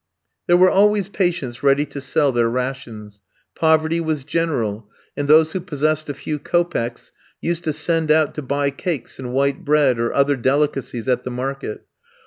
There 0.47 0.57
were 0.57 0.71
always 0.71 1.09
patients 1.09 1.61
ready 1.61 1.85
to 1.85 2.01
sell 2.01 2.31
their 2.31 2.49
rations; 2.49 3.21
poverty 3.55 3.99
was 3.99 4.23
general, 4.23 4.89
and 5.15 5.27
those 5.27 5.51
who 5.51 5.59
possessed 5.59 6.09
a 6.09 6.15
few 6.15 6.39
kopecks 6.39 7.11
used 7.39 7.63
to 7.65 7.71
send 7.73 8.09
out 8.11 8.33
to 8.33 8.41
buy 8.41 8.71
cakes 8.71 9.19
and 9.19 9.31
white 9.31 9.63
bread, 9.63 9.99
or 9.99 10.11
other 10.11 10.35
delicacies, 10.35 11.07
at 11.07 11.23
the 11.23 11.29
market. 11.29 11.85